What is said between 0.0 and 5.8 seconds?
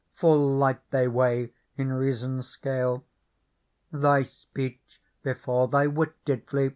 Full light they weigh in reason's scale; Thy speech before